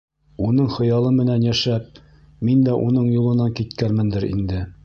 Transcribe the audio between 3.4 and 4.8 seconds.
киткәнмендер инде.